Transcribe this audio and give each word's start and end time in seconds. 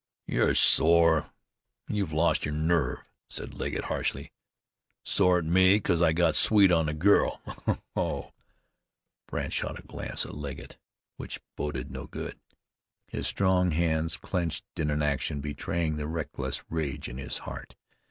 "You're 0.25 0.55
sore, 0.55 1.29
an' 1.87 1.93
you've 1.93 2.11
lost 2.11 2.43
your 2.43 2.55
nerve," 2.55 3.03
said 3.29 3.53
Legget 3.53 3.83
harshly. 3.83 4.31
"Sore 5.03 5.37
at 5.37 5.45
me 5.45 5.79
'cause 5.79 6.01
I 6.01 6.11
got 6.11 6.33
sweet 6.33 6.71
on 6.71 6.87
the 6.87 6.95
girl. 6.95 7.39
Ho! 7.45 7.77
ho!" 7.93 8.33
Brandt 9.27 9.53
shot 9.53 9.77
a 9.77 9.83
glance 9.83 10.25
at 10.25 10.33
Legget 10.33 10.77
which 11.17 11.39
boded 11.55 11.91
no 11.91 12.07
good. 12.07 12.39
His 13.09 13.27
strong 13.27 13.69
hands 13.69 14.17
clenched 14.17 14.65
in 14.75 14.89
an 14.89 15.03
action 15.03 15.39
betraying 15.39 15.97
the 15.97 16.07
reckless 16.07 16.63
rage 16.67 17.07
in 17.07 17.19
his 17.19 17.37
heart. 17.37 17.75